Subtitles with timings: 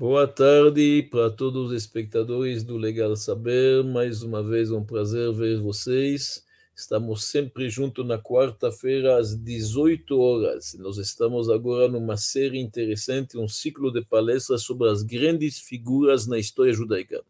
[0.00, 3.82] Boa tarde para todos os espectadores do Legal Saber.
[3.82, 6.44] Mais uma vez, é um prazer ver vocês.
[6.72, 10.76] Estamos sempre juntos na quarta-feira, às 18 horas.
[10.78, 16.38] Nós estamos agora numa série interessante, um ciclo de palestras sobre as grandes figuras na
[16.38, 17.20] história judaica.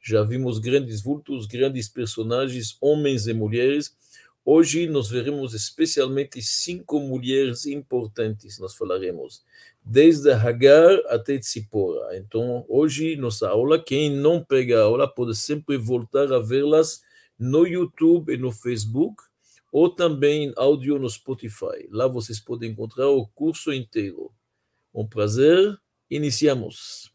[0.00, 3.94] Já vimos grandes vultos, grandes personagens, homens e mulheres.
[4.42, 9.44] Hoje nós veremos especialmente cinco mulheres importantes, nós falaremos
[9.86, 12.16] desde Hagar até Tzipora.
[12.16, 17.02] Então, hoje, nossa aula, quem não pega a aula pode sempre voltar a vê-las
[17.38, 19.22] no YouTube e no Facebook,
[19.70, 21.86] ou também em áudio no Spotify.
[21.90, 24.32] Lá vocês podem encontrar o curso inteiro.
[24.92, 25.78] Um prazer,
[26.10, 27.12] iniciamos.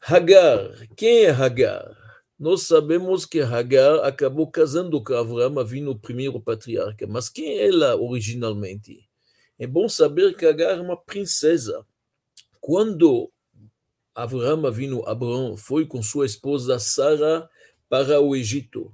[0.00, 1.96] Hagar, quem é Hagar?
[2.38, 7.68] Nós sabemos que Hagar acabou casando com Avraham, vindo o primeiro patriarca, mas quem é
[7.68, 9.05] ela originalmente?
[9.58, 11.86] É bom saber que Agar é uma princesa.
[12.60, 13.30] Quando
[14.14, 17.48] Avraham Avinu Abraão foi com sua esposa Sara
[17.88, 18.92] para o Egito,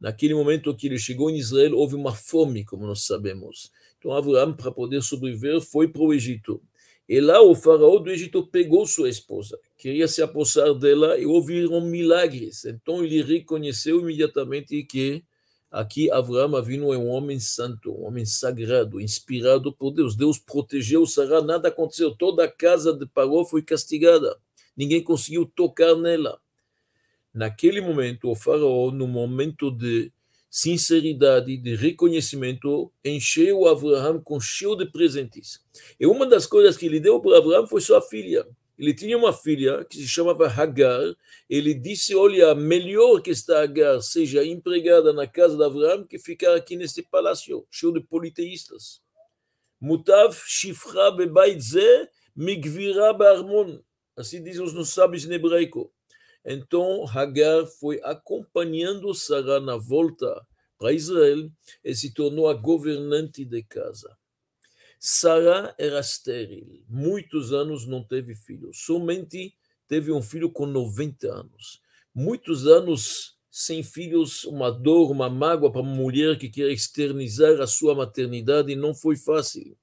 [0.00, 3.70] naquele momento que ele chegou em Israel, houve uma fome, como nós sabemos.
[3.98, 6.60] Então Avraham, para poder sobreviver, foi para o Egito.
[7.08, 11.80] E lá o faraó do Egito pegou sua esposa, queria se apossar dela e ouviram
[11.80, 12.64] milagres.
[12.64, 15.24] Então ele reconheceu imediatamente que
[15.72, 20.14] Aqui, Abraão Avinu é um homem santo, um homem sagrado, inspirado por Deus.
[20.14, 22.14] Deus protegeu Sarah, nada aconteceu.
[22.14, 24.38] Toda a casa de Paró foi castigada.
[24.76, 26.38] Ninguém conseguiu tocar nela.
[27.32, 30.12] Naquele momento, o faraó, no momento de
[30.50, 35.64] sinceridade, de reconhecimento, encheu Abraão com cheio de presentes.
[35.98, 38.46] E uma das coisas que ele deu para Abraão foi sua filha.
[38.78, 41.14] Ele tinha uma filha que se chamava Hagar.
[41.48, 46.54] Ele disse: Olha, melhor que esta Hagar seja empregada na casa de Abraão que ficar
[46.54, 49.00] aqui neste palácio, cheio de politeístas.
[49.80, 53.80] Mutav shifra bebait ze migvira be'armon.
[54.16, 55.92] Assim dizem os nossos sábios em hebraico.
[56.44, 60.44] Então, Hagar foi acompanhando Sarah na volta
[60.78, 61.48] para Israel
[61.84, 64.16] e se tornou a governante de casa.
[65.04, 69.52] Sara era estéril, muitos anos não teve filho, somente
[69.88, 71.80] teve um filho com 90 anos.
[72.14, 77.66] Muitos anos sem filhos, uma dor, uma mágoa para uma mulher que quer externizar a
[77.66, 79.76] sua maternidade não foi fácil.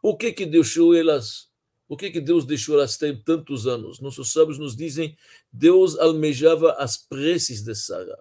[0.00, 1.48] Por que que deixou elas?
[1.88, 3.98] Por que que Deus deixou elas ter tantos anos?
[3.98, 5.18] Nossos sábios nos dizem,
[5.52, 8.16] Deus almejava as preces de Sara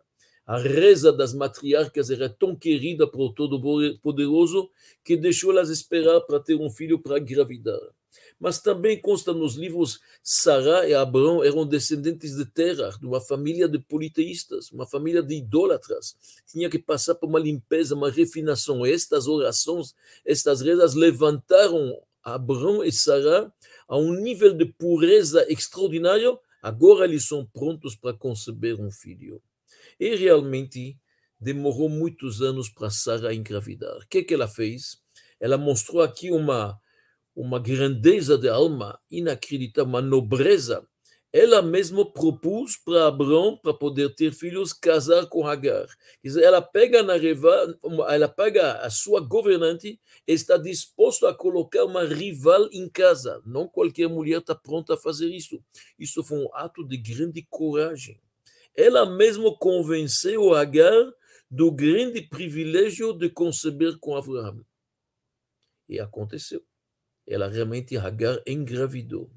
[0.48, 4.70] a reza das matriarcas era tão querida por Todo-Poderoso
[5.04, 7.82] que deixou elas esperar para ter um filho para engravidar.
[8.40, 13.68] Mas também consta nos livros Sara e Abraão eram descendentes de Terra, de uma família
[13.68, 16.16] de politeístas, uma família de idólatras.
[16.46, 18.86] Tinha que passar por uma limpeza, uma refinação.
[18.86, 19.94] Estas orações,
[20.24, 23.52] estas rezas levantaram Abraão e Sara
[23.86, 26.40] a um nível de pureza extraordinário.
[26.62, 29.42] Agora eles são prontos para conceber um filho.
[30.00, 30.98] E realmente
[31.40, 33.98] demorou muitos anos para Sara engravidar.
[33.98, 34.98] O que, que ela fez?
[35.40, 36.80] Ela mostrou aqui uma,
[37.36, 40.86] uma grandeza de alma inacreditável, uma nobreza.
[41.32, 45.88] Ela mesma propôs para Abraão, para poder ter filhos, casar com Hagar.
[46.24, 47.78] Ela pega na reva,
[48.10, 53.42] ela pega a sua governante e está disposta a colocar uma rival em casa.
[53.46, 55.62] Não qualquer mulher está pronta a fazer isso.
[56.00, 58.20] Isso foi um ato de grande coragem
[58.78, 61.12] ela mesma convenceu Agar
[61.50, 64.64] do grande privilégio de conceber com Abraão.
[65.90, 66.62] E aconteceu.
[67.26, 69.32] Ela realmente, Agar, engravidou.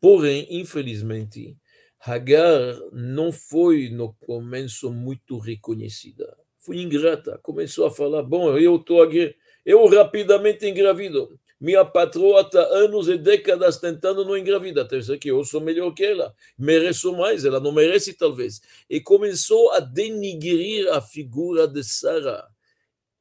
[0.00, 1.56] Porém, infelizmente,
[1.98, 6.36] Hagar não foi no começo muito reconhecida.
[6.58, 7.38] Foi ingrata.
[7.38, 9.34] Começou a falar: Bom, eu estou aqui,
[9.64, 11.40] eu rapidamente engravido.
[11.64, 14.86] Minha patroa está anos e décadas tentando não engravidar.
[14.86, 18.60] Terceiro que eu sou melhor que ela, mereço mais, ela não merece talvez.
[18.90, 22.46] E começou a denigrir a figura de Sara.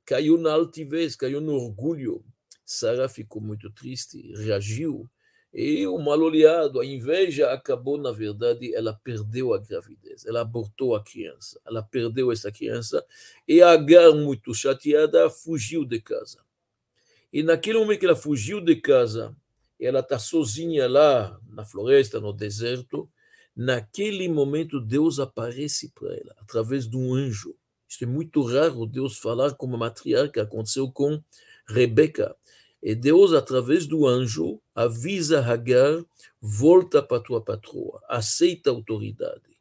[0.03, 2.21] Caiu na altivez, caiu no orgulho.
[2.65, 5.09] Sara ficou muito triste, reagiu.
[5.53, 10.95] E o mal olhado, a inveja acabou, na verdade, ela perdeu a gravidez, ela abortou
[10.95, 13.05] a criança, ela perdeu essa criança,
[13.47, 16.39] e Agar, muito chateada, fugiu de casa.
[17.33, 19.35] E naquele momento que ela fugiu de casa,
[19.79, 23.09] ela está sozinha lá na floresta, no deserto,
[23.55, 27.55] naquele momento Deus aparece para ela, através de um anjo.
[27.89, 31.19] Isso é muito raro, Deus falar com uma matriarca, aconteceu com
[31.67, 32.35] Rebeca.
[32.81, 36.05] E Deus, através do anjo, avisa Hagar,
[36.39, 39.57] volta para tua patroa, aceita a autoridade.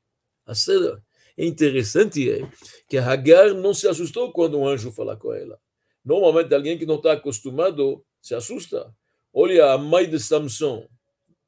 [1.38, 2.46] É interessante é
[2.86, 5.58] que Hagar não se assustou quando o anjo falou com ela.
[6.04, 8.94] Normalmente, alguém que não está acostumado se assusta.
[9.32, 10.86] Olha a mãe de Samson.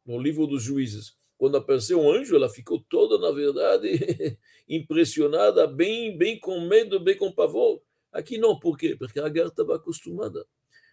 [0.06, 1.16] no livro dos juízes.
[1.36, 7.16] Quando apareceu um anjo, ela ficou toda, na verdade, impressionada, bem, bem com medo, bem
[7.16, 7.82] com pavor.
[8.12, 8.94] Aqui não, por quê?
[8.96, 10.46] Porque a Agar estava acostumada.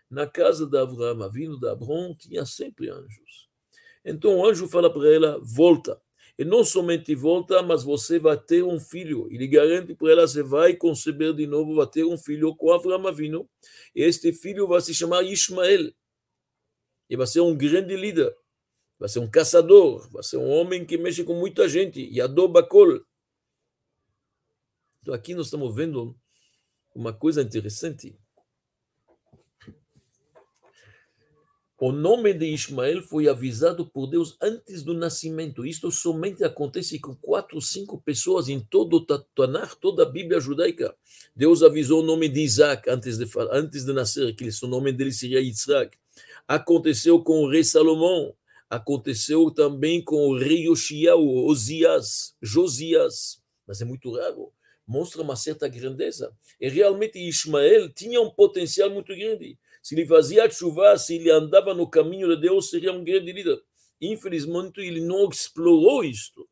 [0.10, 3.50] Na casa de Abraão, vindo de Abrão, tinha sempre anjos.
[4.04, 6.02] Então o anjo fala para ela: volta.
[6.42, 9.28] E não somente volta, mas você vai ter um filho.
[9.32, 13.14] Ele garante para ela: você vai conceber de novo, vai ter um filho com Abraão
[13.14, 13.48] vindo.
[13.96, 15.94] E este filho vai se chamar Ismael.
[17.08, 18.36] E vai ser um grande líder.
[18.98, 20.10] Vai ser um caçador.
[20.12, 22.10] Vai ser um homem que mexe com muita gente.
[22.12, 23.06] Yadó Bakol.
[25.04, 26.20] Então aqui nós estamos vendo
[26.96, 28.18] uma coisa interessante.
[31.84, 35.66] O nome de Ismael foi avisado por Deus antes do nascimento.
[35.66, 40.96] Isto somente acontece com quatro, cinco pessoas em todo o Tanakh, toda a Bíblia judaica.
[41.36, 45.12] Deus avisou o nome de Isaac antes de, antes de nascer, que o nome dele
[45.12, 45.98] seria Yitzhak.
[46.48, 48.36] Aconteceu com o rei Salomão.
[48.70, 53.42] Aconteceu também com o rei Yoshiao, Osias, Josias.
[53.66, 54.54] Mas é muito raro
[54.92, 56.36] mostra uma certa grandeza.
[56.60, 59.58] E realmente Ismael tinha um potencial muito grande.
[59.82, 63.60] Se ele fazia chuva, se ele andava no caminho de Deus, seria um grande líder.
[64.00, 66.48] Infelizmente, ele não explorou isto.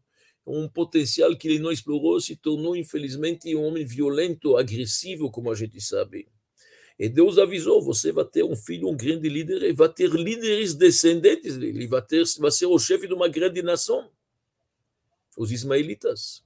[0.46, 5.56] Um potencial que ele não explorou se tornou, infelizmente, um homem violento, agressivo, como a
[5.56, 6.28] gente sabe.
[6.98, 10.74] E Deus avisou: você vai ter um filho, um grande líder, e vai ter líderes
[10.74, 11.80] descendentes dele.
[11.80, 14.10] Ele vai, ter, vai ser o chefe de uma grande nação.
[15.38, 16.44] Os ismaelitas.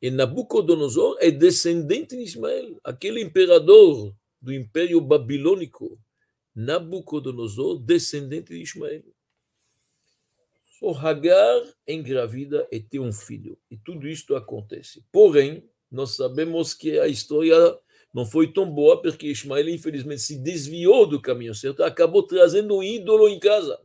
[0.00, 5.98] E Nabucodonosor é descendente de Ismael, aquele imperador do Império Babilônico.
[6.54, 9.04] Nabucodonosor, descendente de Ismael.
[10.82, 13.58] O Hagar engravida e tem um filho.
[13.70, 15.04] E tudo isto acontece.
[15.12, 17.78] Porém, nós sabemos que a história
[18.12, 22.82] não foi tão boa porque Ismael, infelizmente, se desviou do caminho certo, acabou trazendo um
[22.82, 23.78] ídolo em casa.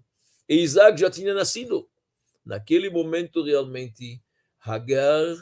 [0.47, 1.87] E Isaac já tinha nascido.
[2.45, 4.21] Naquele momento, realmente,
[4.59, 5.35] Hagar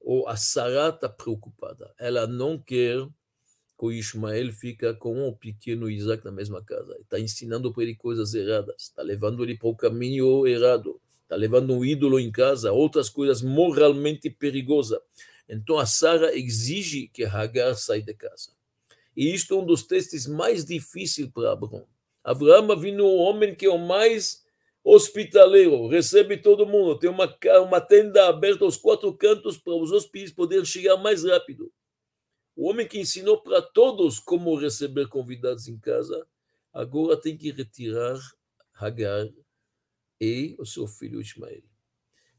[0.00, 1.94] ou a Sarah está preocupada.
[1.98, 3.06] Ela não quer
[3.86, 6.96] o Ismael fica com o pequeno Isaac na mesma casa.
[7.00, 11.74] Está ensinando para ele coisas erradas, está levando ele para o caminho errado, está levando
[11.74, 15.00] um ídolo em casa, outras coisas moralmente perigosas.
[15.48, 18.50] Então a Sara exige que Hagar saia de casa.
[19.16, 21.84] E isto é um dos testes mais difíceis para Abraão.
[22.22, 24.44] Abraão vindo um homem que é o mais
[24.84, 30.30] hospitaleiro, recebe todo mundo, tem uma, uma tenda aberta aos quatro cantos para os hóspedes
[30.30, 31.72] poderem chegar mais rápido.
[32.54, 36.26] O homem que ensinou para todos como receber convidados em casa,
[36.72, 38.18] agora tem que retirar
[38.74, 39.28] Hagar
[40.20, 41.62] e o seu filho Ismael.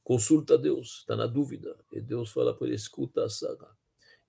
[0.03, 1.77] Consulta Deus, está na dúvida.
[1.91, 3.69] E Deus fala para ele: escuta a Sara.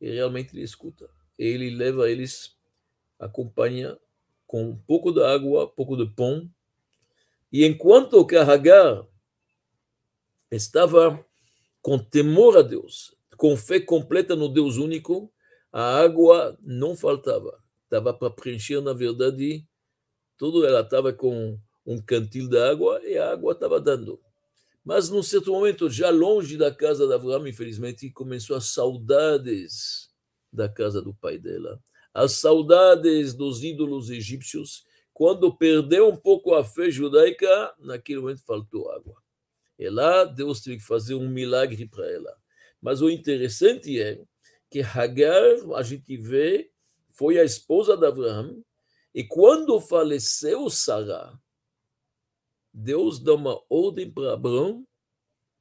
[0.00, 1.08] E realmente ele escuta.
[1.38, 2.56] Ele leva eles,
[3.18, 3.98] acompanha
[4.46, 6.48] com um pouco de água, um pouco de pão,
[7.54, 9.06] e enquanto que Hagar
[10.50, 11.24] estava
[11.80, 15.32] com temor a Deus, com fé completa no Deus único,
[15.74, 17.60] a água não faltava.
[17.82, 19.66] Estava para preencher, na verdade,
[20.38, 20.64] tudo.
[20.64, 24.20] Ela estava com um cantil de água e a água estava dando.
[24.84, 30.10] Mas, num certo momento, já longe da casa de Abraão, infelizmente, começou as saudades
[30.52, 31.82] da casa do pai dela,
[32.12, 38.92] as saudades dos ídolos egípcios quando perdeu um pouco a fé judaica, naquele momento faltou
[38.92, 39.16] água.
[39.76, 42.36] E lá Deus teve que fazer um milagre para ela.
[42.80, 44.22] Mas o interessante é
[44.74, 46.68] que Hagar, a gente vê,
[47.10, 48.60] foi a esposa de Abraão,
[49.14, 51.38] e quando faleceu Sarah,
[52.72, 54.84] Deus dá uma ordem para Abraão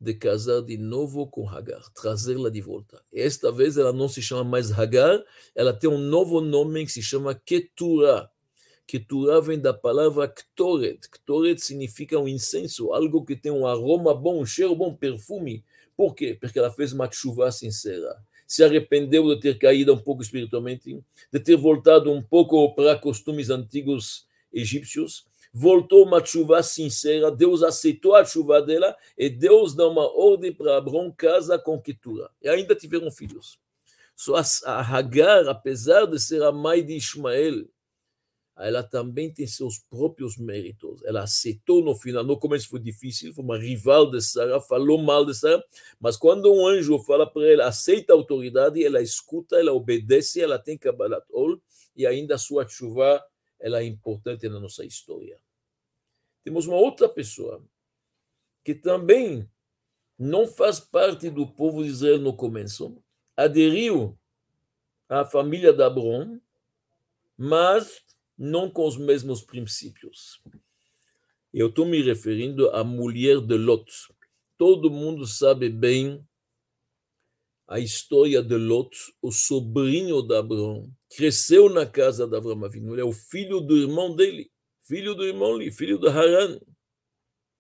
[0.02, 3.06] de casar de novo com Hagar, trazê-la de volta.
[3.14, 7.04] Esta vez ela não se chama mais Hagar, ela tem um novo nome que se
[7.04, 8.32] chama Keturah
[8.88, 11.08] Keturah vem da palavra Ktoret.
[11.08, 15.64] Ktoret significa um incenso, algo que tem um aroma bom, um cheiro bom, perfume.
[15.96, 16.36] Por quê?
[16.42, 18.20] Porque ela fez uma chuva sincera.
[18.48, 23.50] Se arrependeu de ter caído um pouco espiritualmente, de ter voltado um pouco para costumes
[23.50, 25.26] antigos egípcios.
[25.54, 30.78] Voltou uma chuva sincera, Deus aceitou a chuva dela e Deus dá uma ordem para
[30.78, 32.32] Abraão casa com Keturah.
[32.42, 33.60] E ainda tiveram filhos.
[34.16, 34.36] Só
[34.66, 37.66] a Hagar, apesar de ser a mãe de Ismael,
[38.58, 41.04] ela também tem seus próprios méritos.
[41.04, 45.26] Ela aceitou no final, no começo foi difícil, foi uma rival de Sara, falou mal
[45.26, 45.64] de Sara,
[46.00, 50.60] mas quando um anjo fala para ela, aceita a autoridade, ela escuta, ela obedece, ela
[50.60, 51.60] tem Kabbalat Ol,
[51.96, 53.24] e ainda a sua chuva
[53.60, 55.40] ela é importante na nossa história.
[56.44, 57.64] Temos uma outra pessoa
[58.64, 59.50] que também
[60.18, 62.96] não faz parte do povo de Israel no começo,
[63.36, 64.18] aderiu
[65.10, 66.40] à família de Abraão,
[67.38, 68.04] mas
[68.44, 70.42] não com os mesmos princípios.
[71.54, 73.90] Eu estou me referindo à mulher de Lot.
[74.58, 76.22] Todo mundo sabe bem
[77.66, 83.02] a história de Lot, o sobrinho de Abraão, cresceu na casa de Abraão Avinu, ele
[83.02, 86.60] é o filho do irmão dele, filho do irmão ali, filho de Haran.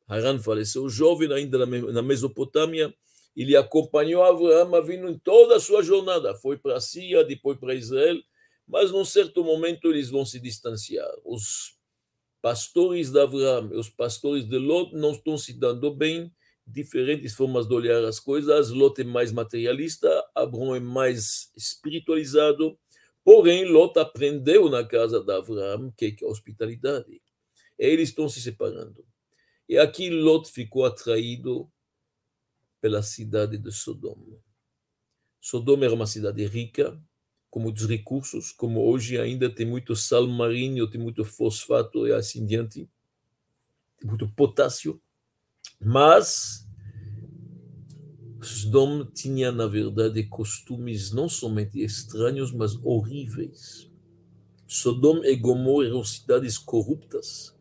[0.05, 2.93] Haran faleceu jovem ainda na Mesopotâmia,
[3.35, 7.73] ele acompanhou Abraão Avinu em toda a sua jornada, foi para a Síria, depois para
[7.73, 8.17] Israel,
[8.73, 11.07] mas num certo momento eles vão se distanciar.
[11.23, 11.77] Os
[12.41, 16.33] pastores de Abraão e os pastores de Lot não estão se dando bem,
[16.65, 18.71] diferentes formas de olhar as coisas.
[18.71, 22.75] Lot é mais materialista, Abraão é mais espiritualizado.
[23.23, 27.21] Porém, Lot aprendeu na casa de Abraão que é a hospitalidade.
[27.77, 29.05] Eles estão se separando.
[29.69, 31.71] E aqui Lot ficou atraído
[32.81, 34.41] pela cidade de Sodoma.
[35.39, 36.99] Sodoma era uma cidade rica,
[37.53, 42.43] com muitos recursos, como hoje ainda tem muito sal marinho, tem muito fosfato e assim
[42.43, 42.89] diante,
[43.99, 44.99] tem muito potássio,
[45.79, 46.67] mas
[48.41, 53.87] Sodom tinha, na verdade, costumes não somente estranhos, mas horríveis.
[54.65, 57.55] Sodom e Gomorra eram cidades corruptas,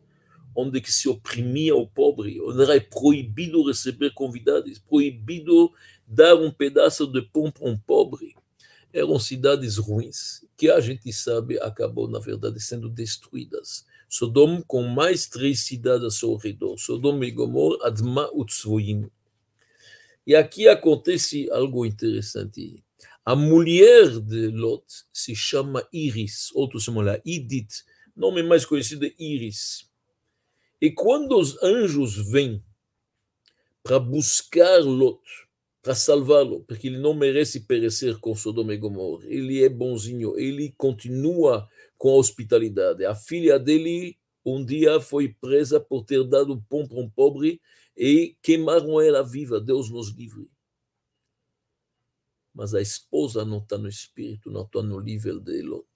[0.56, 5.70] onde que se oprimia o pobre, onde era proibido receber convidados, proibido
[6.06, 8.34] dar um pedaço de pão para um pobre.
[8.92, 13.86] Eram cidades ruins, que a gente sabe acabou, na verdade, sendo destruídas.
[14.08, 19.10] Sodom com mais três cidades ao seu redor, Sodom e Gomorra, Adma e Tzvoim.
[20.26, 22.84] E aqui acontece algo interessante.
[23.24, 27.84] A mulher de Lot se chama Iris, outros chamam lá Idit,
[28.14, 29.88] nome mais conhecido é Iris.
[30.80, 32.62] E quando os anjos vêm
[33.82, 35.22] para buscar Lot,
[35.82, 40.72] para salvá-lo, porque ele não merece perecer com Sodoma e Gomorra, ele é bonzinho, ele
[40.76, 43.04] continua com a hospitalidade.
[43.04, 47.60] A filha dele um dia foi presa por ter dado pão para um pobre
[47.96, 50.48] e queimaram ela viva, Deus nos livre.
[52.54, 55.88] Mas a esposa não está no espírito, não está no nível de Lot.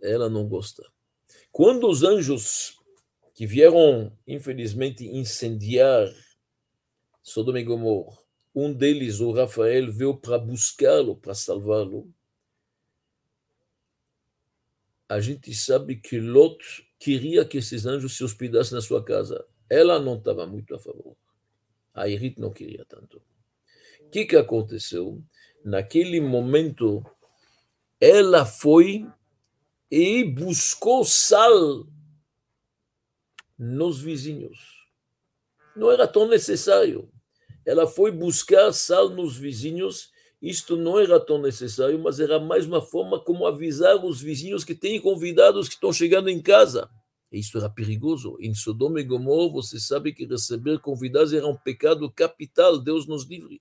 [0.00, 0.82] Ela não gosta.
[1.50, 2.76] Quando os anjos
[3.34, 6.08] que vieram, infelizmente, incendiar
[7.22, 8.16] Sodoma e Gomorra.
[8.56, 12.10] Um deles, o Rafael, veio para buscá-lo, para salvá-lo.
[15.06, 19.46] A gente sabe que Lot queria que esses anjos se hospedassem na sua casa.
[19.68, 21.14] Ela não estava muito a favor.
[21.92, 23.22] A Irit não queria tanto.
[24.00, 25.22] O que, que aconteceu?
[25.62, 27.04] Naquele momento,
[28.00, 29.06] ela foi
[29.90, 31.86] e buscou sal
[33.58, 34.88] nos vizinhos.
[35.76, 37.12] Não era tão necessário.
[37.66, 40.10] Ela foi buscar sal nos vizinhos.
[40.40, 44.74] Isto não era tão necessário, mas era mais uma forma como avisar os vizinhos que
[44.74, 46.88] têm convidados que estão chegando em casa.
[47.32, 48.36] Isso era perigoso.
[48.40, 52.78] Em Sodoma e Gomorra, você sabe que receber convidados era um pecado capital.
[52.78, 53.60] Deus nos livre.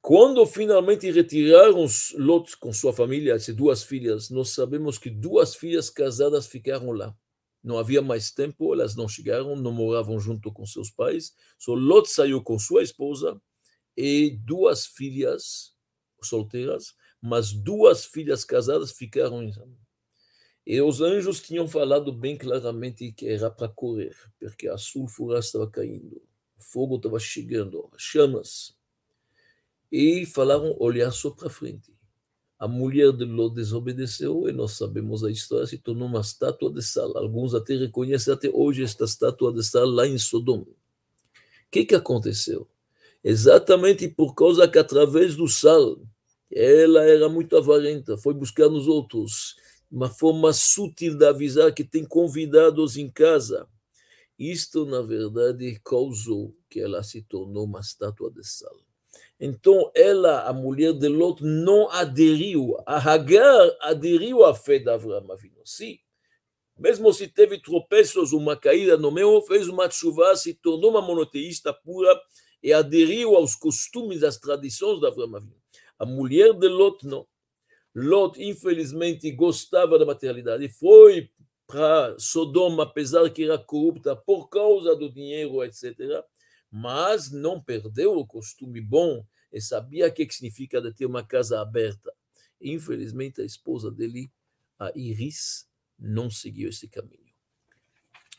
[0.00, 1.84] Quando finalmente retiraram
[2.16, 7.14] Lot com sua família, as duas filhas, nós sabemos que duas filhas casadas ficaram lá.
[7.62, 11.34] Não havia mais tempo, elas não chegaram, não moravam junto com seus pais.
[11.58, 13.40] Só Lot saiu com sua esposa
[13.96, 15.74] e duas filhas
[16.22, 19.52] solteiras, mas duas filhas casadas ficaram em
[20.66, 25.68] E os anjos tinham falado bem claramente que era para correr, porque a sulfura estava
[25.68, 26.22] caindo,
[26.56, 28.76] o fogo estava chegando, chamas
[29.90, 31.97] e falaram olhar só para frente.
[32.58, 36.82] A mulher de Ló desobedeceu e nós sabemos a história, se tornou uma estátua de
[36.82, 37.16] sal.
[37.16, 40.64] Alguns até reconhecem até hoje esta estátua de sal lá em Sodoma.
[40.64, 42.66] O que, que aconteceu?
[43.22, 46.00] Exatamente por causa que através do sal,
[46.50, 49.54] ela era muito avarenta, foi buscar nos outros,
[49.90, 53.68] uma forma sutil de avisar que tem convidados em casa.
[54.36, 58.87] Isto, na verdade, causou que ela se tornou uma estátua de sal.
[59.40, 62.76] Então, ela, a mulher de Lot, não aderiu.
[62.84, 65.60] A Hagar aderiu à fé de Avraham Avinu.
[65.64, 65.98] Sim,
[66.76, 71.72] mesmo se teve tropeços, uma caída no meio, fez uma chuva, se tornou uma monoteísta
[71.72, 72.20] pura
[72.62, 75.56] e aderiu aos costumes, às tradições de Avraham Avinu.
[75.98, 77.26] A mulher de Lot, não.
[77.94, 81.30] Lot, infelizmente, gostava da materialidade, foi
[81.66, 86.24] para Sodoma, apesar que era corrupta por causa do dinheiro, etc
[86.70, 91.60] mas não perdeu o costume bom e sabia o que significa de ter uma casa
[91.60, 92.12] aberta.
[92.60, 94.30] Infelizmente, a esposa dele,
[94.78, 95.66] a Iris,
[95.98, 97.28] não seguiu esse caminho.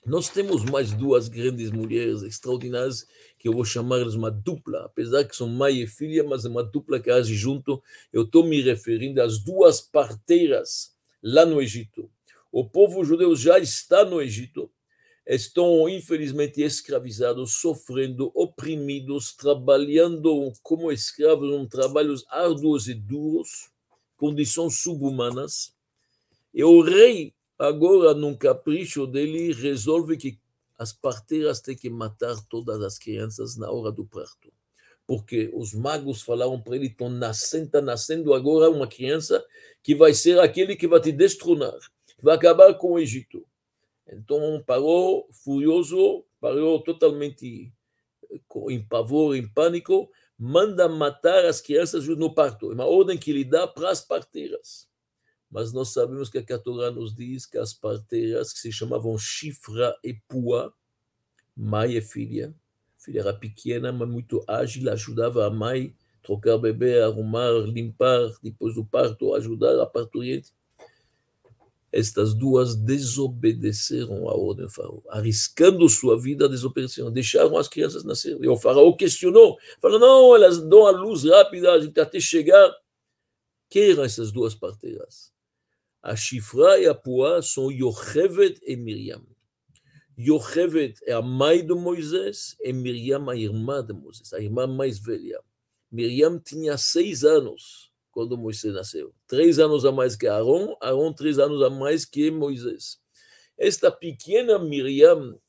[0.05, 3.05] Nós temos mais duas grandes mulheres extraordinárias
[3.37, 6.49] que eu vou chamar de uma dupla, apesar que são mãe e filha, mas é
[6.49, 7.83] uma dupla que age junto.
[8.11, 12.09] Eu estou me referindo às duas parteiras lá no Egito.
[12.51, 14.71] O povo judeu já está no Egito,
[15.29, 23.69] estão infelizmente escravizados, sofrendo, oprimidos, trabalhando como escravos em trabalhos árduos e duros,
[24.17, 25.71] condições subhumanas.
[26.51, 30.39] E o rei, agora, num capricho dele, resolve que
[30.79, 34.51] as parteiras têm que matar todas as crianças na hora do parto.
[35.05, 39.45] Porque os magos falaram para ele: estão nascendo, está nascendo agora uma criança
[39.83, 41.77] que vai ser aquele que vai te destronar,
[42.19, 43.45] vai acabar com o Egito.
[44.11, 47.71] Então parou furioso, parou totalmente
[48.69, 52.71] em pavor, em pânico, manda matar as crianças no parto.
[52.71, 54.87] É uma ordem que ele dá para as parteiras.
[55.49, 59.95] Mas nós sabemos que a Torá nos diz que as parteiras, que se chamavam Chifra
[60.03, 60.73] e Pua,
[61.55, 62.53] mãe e filha,
[62.95, 68.31] a filha era pequena, mas muito ágil, ajudava a mãe a trocar bebê, arrumar, limpar,
[68.43, 70.53] depois do parto, ajudar a parturiente
[71.91, 78.37] estas duas desobedeceram a ordem do faraó, arriscando sua vida, desobedeceram, deixaram as crianças nascer.
[78.41, 82.71] E o faraó questionou, falou, não, elas dão a luz rápida, a gente até chegar.
[83.69, 85.31] Quem eram essas duas parteiras?
[86.01, 89.21] A Shifra e a Puá são Yochevet e Miriam.
[90.17, 94.99] Yochevet é a mãe de Moisés e Miriam a irmã de Moisés, a irmã mais
[94.99, 95.41] velha.
[95.91, 97.88] Miriam tinha seis anos
[98.19, 99.13] quando Moisés nasceu.
[99.25, 102.99] Três anos a mais que Aaron, Aaron três anos a mais que Moisés.
[103.57, 105.39] Esta pequena Miriam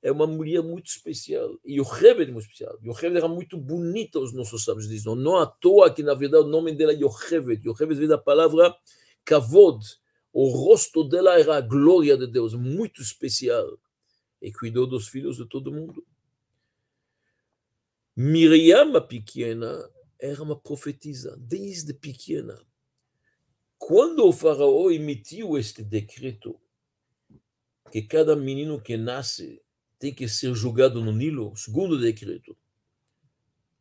[0.00, 1.58] é uma mulher muito especial.
[1.64, 2.78] E o Yocheved é muito especial.
[2.84, 5.12] Yocheved era muito bonita, os nossos sábios dizem.
[5.16, 7.66] Não à toa que, na verdade, o nome dela é Yocheved.
[7.66, 8.76] Yocheved vem da palavra
[9.24, 9.84] kavod.
[10.32, 13.76] O rosto dela era a glória de Deus, muito especial.
[14.40, 16.06] E cuidou dos filhos de todo mundo.
[18.14, 19.90] Miriam, a pequena,
[20.20, 22.60] era uma profetisa desde pequena.
[23.78, 26.60] Quando o faraó emitiu este decreto,
[27.90, 29.60] que cada menino que nasce
[29.98, 32.56] tem que ser julgado no Nilo, segundo decreto,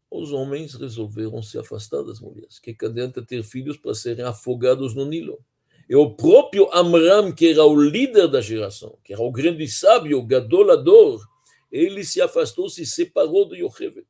[0.09, 2.59] os homens resolveram se afastar das mulheres.
[2.59, 5.39] Que adianta ter filhos para serem afogados no Nilo?
[5.87, 10.19] E o próprio Amram, que era o líder da geração, que era o grande sábio,
[10.19, 11.23] o gadolador,
[11.71, 14.05] ele se afastou, se separou do Yocheved.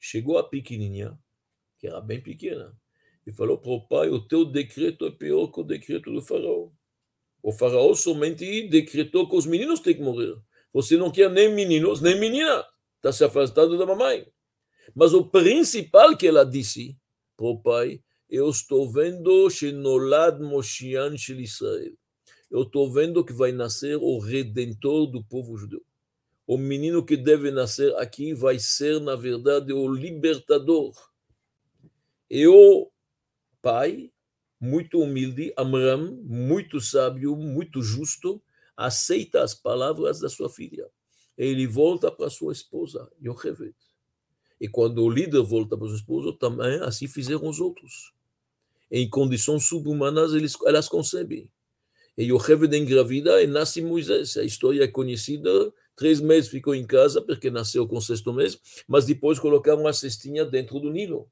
[0.00, 1.16] Chegou a pequenininha,
[1.78, 2.74] que era bem pequena,
[3.26, 6.70] e falou para o pai: O teu decreto é pior que o decreto do faraó.
[7.42, 10.34] O faraó somente decretou que os meninos têm que morrer.
[10.72, 12.64] Você não quer nem meninos, nem menina.
[12.96, 14.26] Está se afastando da mamãe.
[14.94, 16.96] Mas o principal que ela disse
[17.36, 21.92] para o pai: Eu estou vendo Shenolad Moshiach Shel Israel.
[22.50, 25.84] Eu estou vendo que vai nascer o redentor do povo judeu
[26.50, 30.92] o menino que deve nascer aqui vai ser, na verdade, o libertador.
[32.28, 32.90] E o
[33.62, 34.10] pai,
[34.60, 38.42] muito humilde, Amram, muito sábio, muito justo,
[38.76, 40.90] aceita as palavras da sua filha.
[41.38, 43.76] Ele volta para sua esposa, Yocheved.
[44.60, 48.12] E quando o líder volta para sua esposa, também assim fizeram os outros.
[48.90, 51.48] Em condições subhumanas, eles, elas concebem.
[52.18, 54.36] E Yocheved engravida e nasce Moisés.
[54.36, 58.58] A história é conhecida Três meses ficou em casa, porque nasceu com o sexto mês,
[58.88, 61.28] mas depois colocaram uma cestinha dentro do Nilo.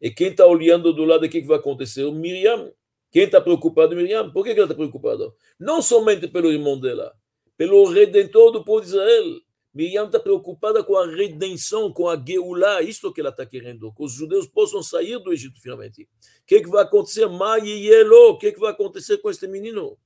[0.00, 2.04] E quem está olhando do lado, o que, que vai acontecer?
[2.04, 2.70] O Miriam.
[3.10, 3.96] Quem está preocupado?
[3.96, 4.30] Miriam.
[4.30, 5.32] Por que, ela está preocupada?
[5.58, 7.12] Não somente pelo irmão dela,
[7.56, 9.40] pelo redentor do povo de Israel.
[9.74, 14.04] Miriam está preocupada com a redenção, com a Geulah, isso que ela está querendo, que
[14.04, 16.04] os judeus possam sair do Egito finalmente.
[16.04, 16.08] O
[16.46, 17.28] que, que vai acontecer?
[17.64, 19.98] Yelo, o que, que vai acontecer com este menino?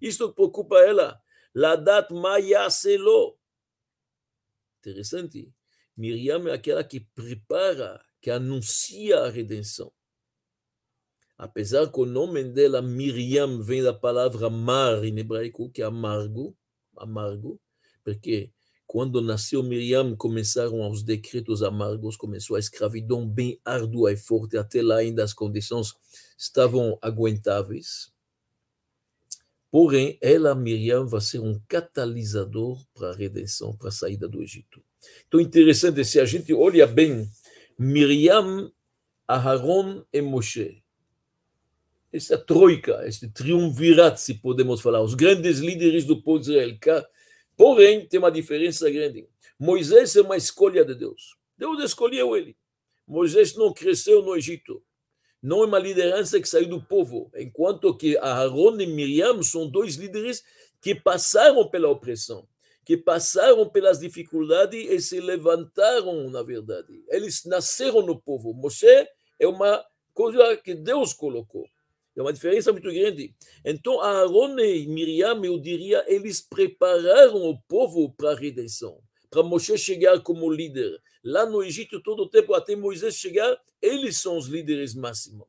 [0.00, 1.22] Isso preocupa ela.
[1.54, 3.38] Ladat Mayaselo.
[4.80, 5.52] Interessante.
[5.96, 9.92] Miriam é aquela que prepara, que anuncia a redenção.
[11.38, 16.56] Apesar que o nome dela, Miriam, vem da palavra mar em hebraico, que é amargo,
[16.96, 17.60] amargo,
[18.04, 18.52] porque
[18.86, 24.82] quando nasceu Miriam, começaram os decretos amargos, começou a escravidão bem árdua e forte, até
[24.82, 25.92] lá ainda as condições
[26.38, 28.13] estavam aguentáveis.
[29.74, 34.80] Porém, ela, Miriam, vai ser um catalisador para a redenção, para a saída do Egito.
[35.26, 37.28] Então, interessante, se a gente olha bem,
[37.76, 38.70] Miriam,
[39.26, 40.80] Aharon e Moshe,
[42.12, 47.04] essa troika, esse triunvirato, se podemos falar, os grandes líderes do povo de Israel.
[47.56, 49.26] Porém, tem uma diferença grande.
[49.58, 51.36] Moisés é uma escolha de Deus.
[51.58, 52.56] Deus escolheu ele.
[53.04, 54.83] Moisés não cresceu no Egito
[55.44, 59.96] não é uma liderança que saiu do povo, enquanto que Aaron e Miriam são dois
[59.96, 60.42] líderes
[60.80, 62.48] que passaram pela opressão,
[62.82, 67.04] que passaram pelas dificuldades e se levantaram, na verdade.
[67.10, 68.54] Eles nasceram no povo.
[68.54, 68.86] Moshe
[69.38, 71.66] é uma coisa que Deus colocou.
[72.16, 73.34] É uma diferença muito grande.
[73.62, 79.76] Então, Aaron e Miriam, eu diria, eles prepararam o povo para a redenção, para Moshe
[79.76, 80.98] chegar como líder.
[81.22, 85.46] Lá no Egito, todo o tempo, até Moisés chegar, eles são os líderes máximos.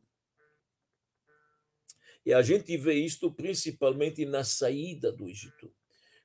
[2.25, 5.71] E a gente vê isto principalmente na saída do Egito.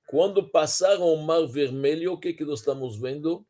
[0.08, 3.46] Quando passaram o Mar Vermelho, o que, que nós estamos vendo?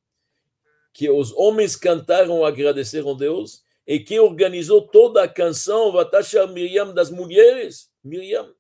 [0.93, 6.93] Que os homens cantaram, agradeceram a Deus, e quem organizou toda a canção, Vatasha Miriam
[6.93, 8.53] das mulheres, Miriam.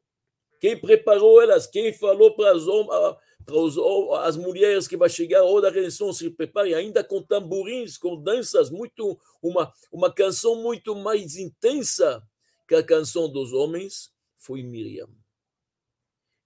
[0.61, 3.19] Quem preparou elas, quem falou para as, para
[3.51, 3.77] os,
[4.25, 8.71] as mulheres que vai chegar a da redenção, se preparem, ainda com tamborins, com danças,
[8.71, 12.23] muito uma, uma canção muito mais intensa
[12.67, 15.09] que a canção dos homens, foi Miriam.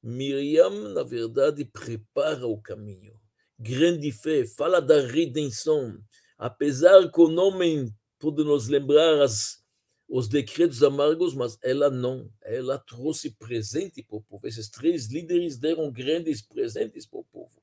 [0.02, 3.18] Miriam, na verdade, prepara o caminho.
[3.58, 5.98] Grande fé, fala da redenção.
[6.36, 9.63] Apesar que o nome pode nos lembrar as,
[10.08, 12.30] os decretos amargos, mas ela não.
[12.42, 14.46] Ela trouxe presente para o povo.
[14.46, 17.62] Esses três líderes deram grandes presentes para o povo.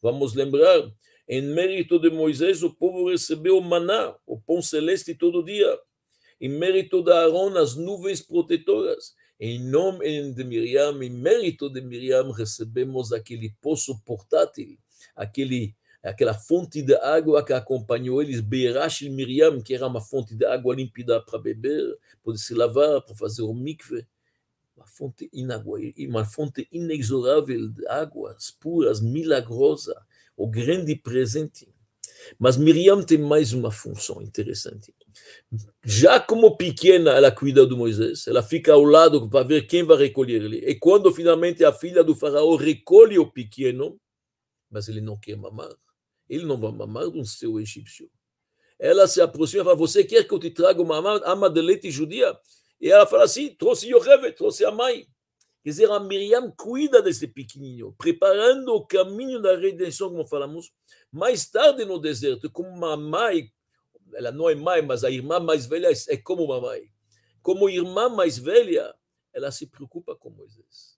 [0.00, 0.92] Vamos lembrar,
[1.26, 5.78] em mérito de Moisés, o povo recebeu maná, o pão celeste todo dia.
[6.40, 9.14] Em mérito de Aaron, as nuvens protetoras.
[9.40, 14.78] Em nome de Miriam, em mérito de Miriam, recebemos aquele poço portátil,
[15.16, 15.74] aquele
[16.08, 20.74] aquela fonte de água que acompanhou eles, Beirash Miriam, que era uma fonte de água
[20.74, 24.06] límpida para beber, para se lavar, para fazer o mikve.
[24.76, 25.30] Uma fonte,
[26.08, 29.94] uma fonte inexorável de águas puras, milagrosa,
[30.36, 31.72] o grande presente.
[32.38, 34.94] Mas Miriam tem mais uma função interessante.
[35.84, 39.96] Já como pequena, ela cuida do Moisés, ela fica ao lado para ver quem vai
[39.96, 40.58] recolher ele.
[40.58, 43.98] E quando finalmente a filha do faraó recolhe o pequeno,
[44.70, 45.70] mas ele não quer mamar,
[46.28, 48.10] ele não vai mamar um seu egípcio.
[48.78, 51.90] Ela se aproxima e fala: Você quer que eu te traga uma ama de leite
[51.90, 52.36] judia?
[52.80, 55.06] E ela fala assim: Trouxe Yocheve, trouxe a mãe.
[55.62, 60.70] Quer dizer, a Miriam cuida desse pequenininho, preparando o caminho da redenção, como falamos.
[61.10, 63.50] Mais tarde no deserto, como uma mãe,
[64.12, 66.82] ela não é mãe, mas a irmã mais velha é como uma mãe.
[67.40, 68.94] Como irmã mais velha,
[69.32, 70.93] ela se preocupa com Moisés.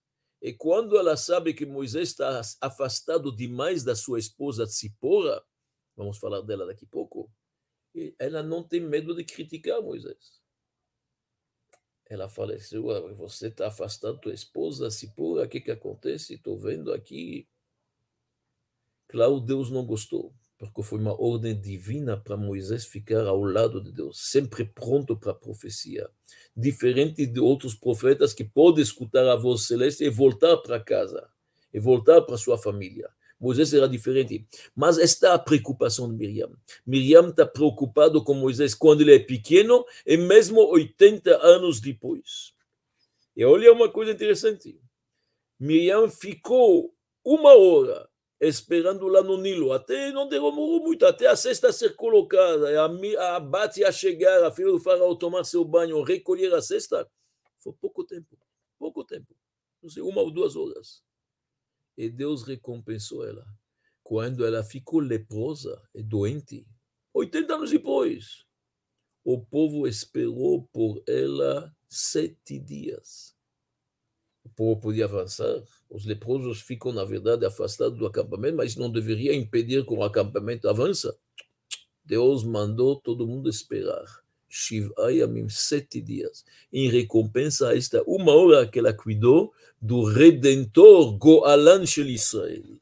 [0.47, 5.45] E quando ela sabe que Moisés está afastado demais da sua esposa Tzipora,
[5.97, 7.29] vamos falar dela daqui a pouco,
[8.17, 10.41] ela não tem medo de criticar Moisés.
[12.09, 12.81] Ela fala assim,
[13.17, 16.35] você está afastado da tua esposa Tzipora, o que, que acontece?
[16.35, 17.49] Estou vendo aqui.
[19.09, 23.93] Claro, Deus não gostou porque foi uma ordem divina para Moisés ficar ao lado de
[23.93, 26.09] Deus, sempre pronto para a profecia.
[26.57, 31.29] Diferente de outros profetas que podem escutar a voz celeste e voltar para casa,
[31.73, 33.11] e voltar para sua família.
[33.39, 34.47] Moisés era diferente.
[34.75, 36.51] Mas está a preocupação de Miriam.
[36.87, 42.55] Miriam está preocupado com Moisés quando ele é pequeno e mesmo 80 anos depois.
[43.37, 44.81] E olha uma coisa interessante.
[45.61, 48.09] Miriam ficou uma hora
[48.41, 49.73] esperando lá no Nilo.
[49.73, 53.37] Até não demorou muito, até a cesta ser colocada, a
[53.87, 57.09] a chegar, a filha do faraó tomar seu banho, recolher a cesta,
[57.59, 58.39] foi pouco tempo,
[58.79, 59.35] pouco tempo,
[59.83, 61.03] não sei, uma ou duas horas.
[61.97, 63.47] E Deus recompensou ela.
[64.03, 66.67] Quando ela ficou leprosa e doente,
[67.13, 68.45] 80 anos depois,
[69.25, 73.36] o povo esperou por ela sete dias.
[74.47, 79.35] O povo podia avançar, os leprosos ficam, na verdade, afastados do acampamento, mas não deveria
[79.35, 81.19] impedir que o acampamento avança.
[82.05, 84.05] Deus mandou todo mundo esperar.
[84.49, 91.85] Shivayamim, sete dias, em recompensa a esta uma hora que ela cuidou do Redentor Goalan
[91.85, 92.79] Shel Israel.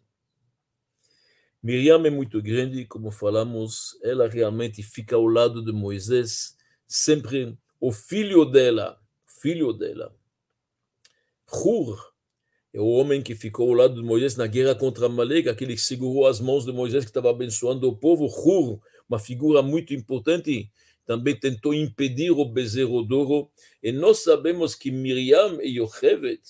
[1.63, 6.55] Miriam é muito grande, como falamos, ela realmente fica ao lado de Moisés,
[6.87, 9.01] sempre o filho dela,
[9.41, 10.15] filho dela,
[11.55, 12.13] Hur,
[12.73, 15.81] é o homem que ficou ao lado de Moisés na guerra contra Amalek, aquele que
[15.81, 18.27] segurou as mãos de Moisés que estava abençoando o povo.
[18.27, 20.71] Hur, uma figura muito importante,
[21.07, 23.51] também tentou impedir o bezerro de ouro.
[23.83, 26.41] E nós sabemos que Miriam e Yochevet,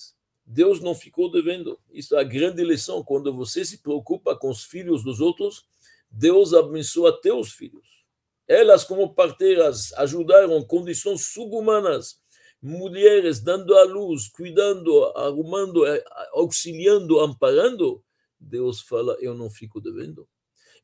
[0.46, 1.78] Deus não ficou devendo.
[1.92, 3.02] Isso é a grande lição.
[3.02, 5.64] Quando você se preocupa com os filhos dos outros,
[6.10, 8.04] Deus abençoa os filhos.
[8.46, 12.23] Elas, como parteiras, ajudaram condições subhumanas
[12.64, 18.02] mulheres dando à luz, cuidando, arrumando, eh, auxiliando, amparando,
[18.40, 20.26] Deus fala: Eu não fico devendo.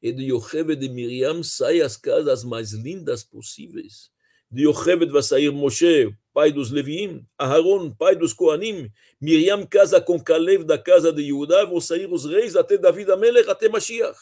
[0.02, 4.10] E de Yocheved de Miriam sai as casas mais lindas possíveis.
[4.50, 8.90] De Yocheved vai sair Moshe, pai dos Leviim, Aharon, pai dos Koanim,
[9.20, 13.48] Miriam casa com Caleb da casa de Judá, vão sair os reis até David Amelech,
[13.48, 14.18] até Mashiach.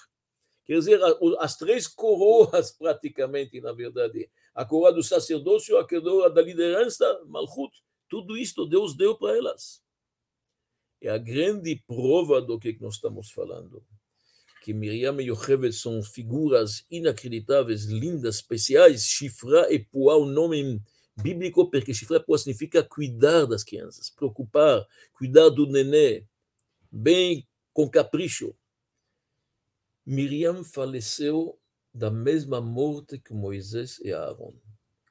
[0.64, 1.00] Quer dizer,
[1.38, 4.28] as três coroas, praticamente, na verdade.
[4.54, 7.72] A coroa do sacerdócio, a coroa da liderança, Malchut,
[8.08, 9.82] Tudo isto Deus deu para elas.
[11.00, 13.84] É a grande prova do que nós estamos falando.
[14.62, 19.04] Que Miriam e Yocheved são figuras inacreditáveis, lindas, especiais.
[19.04, 20.82] Shifra e Puá, o nome
[21.16, 26.24] bíblico, porque Shifra e Puá significa cuidar das crianças, preocupar, cuidar do nenê,
[26.90, 28.54] bem com capricho.
[30.04, 31.58] Miriam faleceu
[31.92, 34.55] da mesma morte que Moisés e Aaron,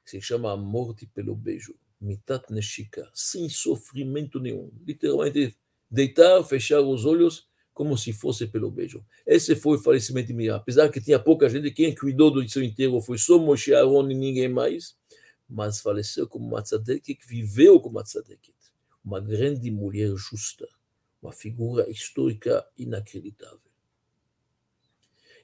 [0.04, 4.70] que se chama a morte pelo beijo, mitat neshika, sem sofrimento nenhum.
[4.86, 5.56] Literalmente,
[5.90, 9.04] deitar, fechar os olhos, como se fosse pelo beijo.
[9.24, 10.56] Esse foi o falecimento de Miriam.
[10.56, 14.14] Apesar que tinha pouca gente, quem cuidou do seu enterro foi só Moshe Aaron e
[14.14, 14.96] ninguém mais,
[15.48, 18.56] mas faleceu como uma tzadeket, que viveu como uma tzadeket.
[19.04, 20.68] Uma grande mulher justa,
[21.22, 23.67] uma figura histórica inacreditável.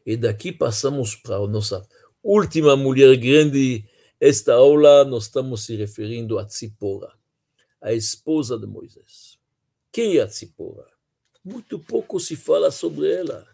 [0.04, 1.86] E daqui passamos para a nossa
[2.22, 3.84] última mulher grande.
[4.20, 7.12] Esta aula nós estamos se referindo a Tzipora,
[7.80, 9.38] a esposa de Moisés.
[9.90, 10.86] Quem é a Tzipora?
[11.42, 13.46] Muito pouco se fala sobre ela.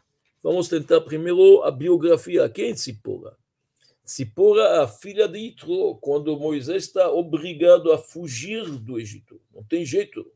[0.42, 2.48] Vamos tentar primeiro a biografia.
[2.48, 3.36] Quem é Tzipora?
[4.04, 9.40] Tzipora é a filha de Itro, quando Moisés está obrigado a fugir do Egito.
[9.54, 10.26] Não tem jeito.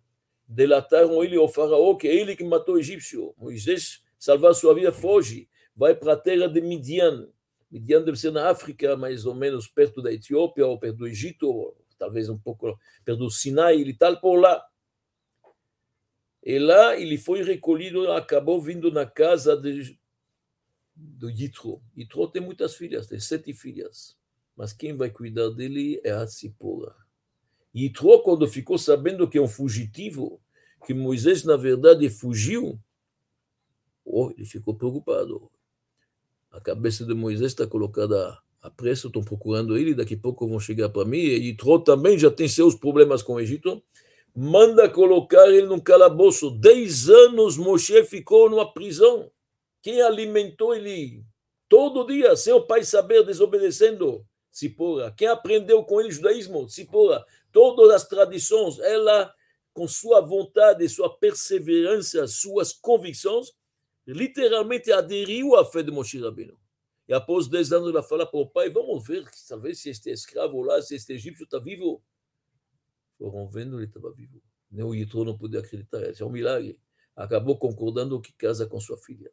[0.47, 3.35] Delataram ele ao faraó, que é ele que matou o egípcio.
[3.37, 7.29] Moisés, salvar sua vida, foge vai para a terra de Midian.
[7.71, 11.49] Midian deve ser na África, mais ou menos perto da Etiópia, ou perto do Egito,
[11.49, 14.65] ou talvez um pouco perto do Sinai, ele está por lá.
[16.43, 19.99] E lá ele foi recolhido, acabou vindo na casa de,
[20.95, 21.83] do Yitro.
[21.97, 24.17] Yitro tem muitas filhas, tem sete filhas.
[24.55, 26.95] Mas quem vai cuidar dele é a Tzipora.
[27.75, 30.41] Yitro, quando ficou sabendo que é um fugitivo,
[30.87, 32.79] que Moisés, na verdade, fugiu,
[34.05, 35.51] oh, ele ficou preocupado
[36.55, 40.61] a cabeça de Moisés está colocada a preço, estão procurando ele, daqui a pouco vão
[40.61, 43.83] chegar para mim, e Yitro também já tem seus problemas com o Egito,
[44.35, 46.53] manda colocar ele num calabouço.
[46.53, 49.31] Dez anos Moshe ficou numa prisão.
[49.83, 51.25] Quem alimentou ele
[51.69, 54.25] todo dia, sem o pai saber, desobedecendo?
[54.51, 55.13] Sipora.
[55.17, 56.69] Quem aprendeu com ele judaísmo?
[56.69, 57.25] Sipora.
[57.51, 59.35] Todas as tradições, ela,
[59.73, 63.49] com sua vontade, sua perseverança, suas convicções,
[64.13, 66.59] literalmente aderiu à fé de Moshe Rabbeinu.
[67.09, 70.63] E após 10 anos, ela fala para o pai: Vamos ver, talvez se este escravo
[70.63, 72.03] lá, se este egípcio está vivo.
[73.19, 74.43] Foram vendo, ele estava vivo.
[74.71, 76.81] Nem o Yitro não podia acreditar, isso é um milagre.
[77.15, 79.31] Acabou concordando que casa com sua filha.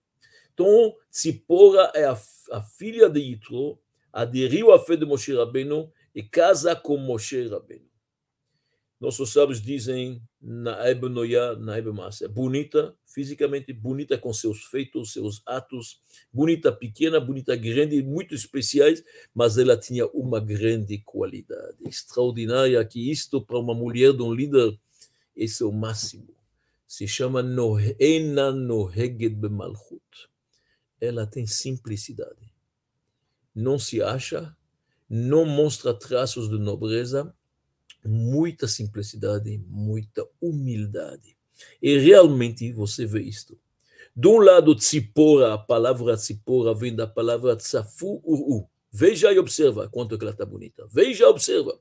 [0.53, 2.19] Então, Tzipora é a,
[2.51, 3.79] a filha de Yitro,
[4.13, 7.90] aderiu à fé de Moshe Rabbeinu e casa com Moshe Rabbeinu.
[9.01, 12.29] Nossos sábios dizem Naeb Noia, Naeb Massa.
[12.29, 15.99] Bonita, fisicamente bonita com seus feitos, seus atos,
[16.31, 23.43] bonita pequena, bonita grande, muito especiais, mas ela tinha uma grande qualidade extraordinária, que isto
[23.43, 24.79] para uma mulher de um líder,
[25.35, 26.35] esse é o máximo.
[26.87, 30.29] Se chama Nohena Noheged Bemalchut.
[30.99, 32.53] Ela tem simplicidade.
[33.55, 34.55] Não se acha,
[35.09, 37.33] não mostra traços de nobreza,
[38.07, 41.37] muita simplicidade, muita humildade.
[41.81, 43.57] E realmente você vê isto.
[44.15, 48.67] De um lado, tzipora, a palavra tzipora vem da palavra tsafu uru.
[48.91, 50.85] Veja e observa quanto que ela está bonita.
[50.91, 51.79] Veja e observa.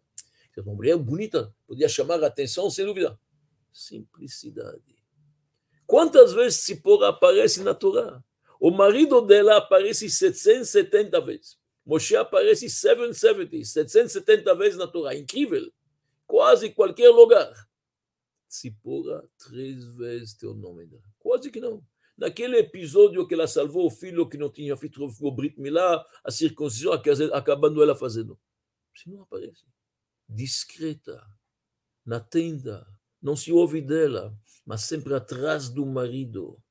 [0.56, 3.18] É uma mulher bonita, podia chamar a atenção, sem dúvida.
[3.72, 5.00] Simplicidade.
[5.86, 8.22] Quantas vezes Tzipora aparece na Torá?
[8.60, 11.58] O marido dela aparece 770 vezes.
[11.84, 15.16] Moshe aparece 770, 770 vezes na Torá.
[15.16, 15.72] Incrível
[16.30, 17.52] quase qualquer lugar.
[18.48, 21.02] Tzipora, três vezes teu nome dela.
[21.18, 21.84] Quase que não.
[22.16, 26.30] Naquele episódio que ela salvou o filho que não tinha feito o Brit Milá, a
[26.30, 26.92] circuncisão,
[27.32, 28.38] acabando ela fazendo.
[28.94, 29.66] Se não aparece.
[30.28, 31.20] Discreta,
[32.06, 32.86] na tenda,
[33.20, 36.62] não se ouve dela, mas sempre atrás do marido.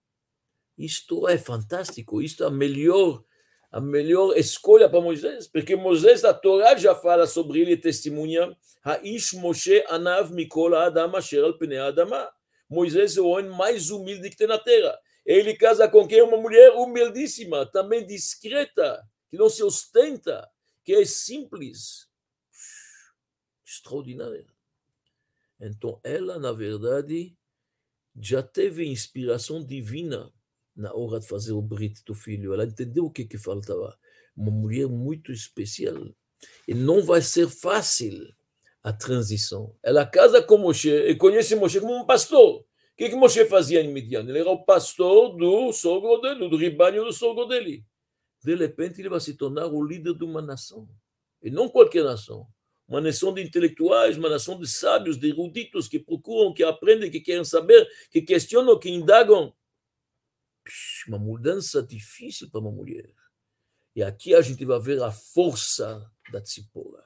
[0.78, 3.26] Isto é fantástico, isto é a melhor
[3.71, 8.58] a melhor escolha para Moisés, porque Moisés, a Torá já fala sobre ele e testemunha,
[8.84, 12.29] Haish Moshe Anav Mikol Adam Asher Al Pnei Adama.
[12.67, 14.99] Moisés é o homem mais humilde que tem na terra.
[15.25, 16.21] Ele casa com quem?
[16.21, 20.49] Uma mulher humildíssima, também discreta, que não se ostenta,
[20.84, 22.08] que é simples.
[23.65, 24.47] Extraordinária.
[25.60, 27.36] Então, ela, na verdade,
[28.19, 30.32] já teve inspiração divina
[30.79, 32.53] na hora de fazer o brit do filho.
[32.53, 33.97] Ela entendeu o que, que faltava.
[34.35, 35.95] Uma mulher muito especial.
[36.67, 38.33] E não vai ser fácil
[38.81, 39.75] a transição.
[39.83, 42.61] Ela casa com Moshe e conhece Moshe como um pastor.
[42.61, 42.65] O
[42.95, 44.21] que, que Moshe fazia em Midian?
[44.21, 47.85] Ele era o pastor do sogro dele, do ribanho do sogro dele.
[48.41, 50.87] De repente, ele vai se tornar o líder de uma nação.
[51.41, 52.47] E não qualquer nação.
[52.87, 57.19] uma nação de intelectuais, uma nação de sábios, de eruditos que procuram, que aprendem, que
[57.19, 59.53] querem saber, que questionam, que indagam.
[61.08, 63.10] Uma mudança difícil para uma mulher.
[63.95, 67.03] E aqui a gente vai ver a força da Tzipora.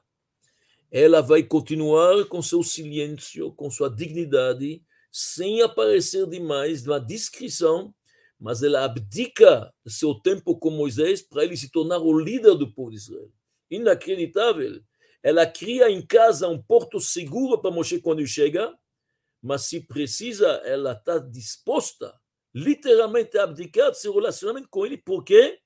[0.92, 7.94] Ela vai continuar com seu silêncio, com sua dignidade, sem aparecer demais na descrição,
[8.40, 12.92] mas ela abdica seu tempo com Moisés para ele se tornar o líder do povo
[12.92, 13.32] de Israel.
[13.72, 14.84] Inacreditável.
[15.24, 18.78] Ela cria em casa um porto seguro para Moshe quando chega,
[19.42, 22.14] mas se precisa, ela está disposta,
[22.54, 25.60] literalmente, abdicar de seu relacionamento com ele, porque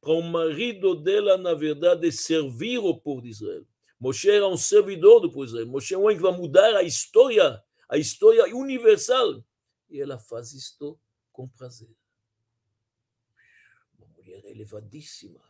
[0.00, 3.66] para o marido dela, na verdade, servir o povo de Israel.
[3.98, 5.66] Moshe era um servidor do povo de Israel.
[5.66, 9.42] Moshe é um que vai mudar a história, a história universal.
[9.88, 11.00] E ela faz isto
[11.32, 11.88] com prazer.
[13.98, 15.40] Uma mulher elevadíssima.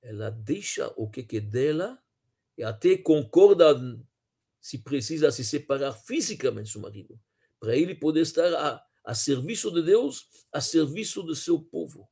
[0.00, 2.00] Ela deixa o que é dela
[2.56, 3.74] e até concorda,
[4.60, 7.18] se precisa, se separar fisicamente do marido,
[7.58, 12.08] para ele poder estar a, a serviço de Deus, a serviço do seu povo.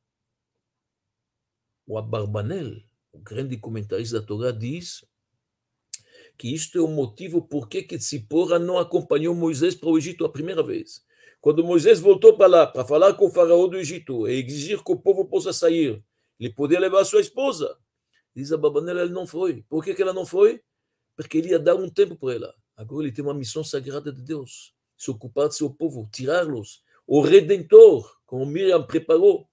[1.87, 5.05] O Abarbanel, o grande comentarista da Torá, diz
[6.37, 10.31] que isto é o motivo por que Tzipora não acompanhou Moisés para o Egito a
[10.31, 11.03] primeira vez.
[11.39, 14.91] Quando Moisés voltou para lá para falar com o faraó do Egito e exigir que
[14.91, 16.03] o povo possa sair,
[16.39, 17.77] ele podia levar sua esposa.
[18.35, 19.63] Diz a Babanela, ele não foi.
[19.67, 20.61] Por que ela não foi?
[21.15, 22.55] Porque ele ia dar um tempo para ela.
[22.75, 24.73] Agora ele tem uma missão sagrada de Deus.
[25.01, 26.83] Se ocupar de seu povo, tirá-los.
[27.07, 29.49] O Redentor, como Miriam preparou.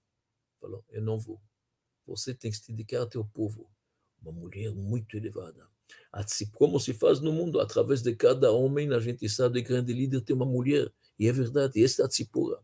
[0.61, 1.41] Falou, eu não vou.
[2.05, 3.67] Você tem que se dedicar ao teu povo.
[4.21, 5.67] Uma mulher muito elevada.
[6.53, 10.21] Como se faz no mundo, através de cada homem, a gente sabe de grande líder
[10.21, 10.87] tem uma mulher.
[11.17, 12.59] E é verdade, esta é a Tzipora.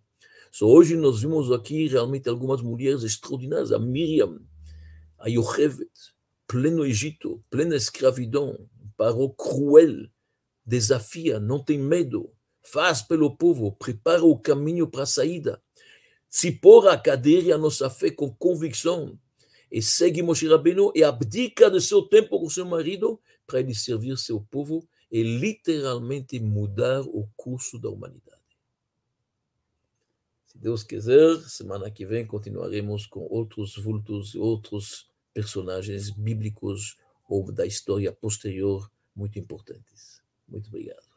[0.52, 3.72] So, hoje nós vimos aqui realmente algumas mulheres extraordinárias.
[3.72, 4.40] A Miriam,
[5.18, 5.90] a Yochevet,
[6.46, 10.08] pleno Egito, plena escravidão, parou cruel,
[10.64, 12.35] desafia, não tem medo,
[12.66, 15.62] faz pelo povo, prepara o caminho para a saída.
[16.30, 19.18] Se pôr a cadeira a nossa fé com convicção
[19.72, 24.18] e segue Moshe Rabbeinu e abdica de seu tempo com seu marido para ele servir
[24.18, 28.42] seu povo e literalmente mudar o curso da humanidade.
[30.48, 36.98] Se Deus quiser, semana que vem continuaremos com outros vultos, outros personagens bíblicos
[37.30, 40.22] ou da história posterior muito importantes.
[40.48, 41.15] Muito obrigado.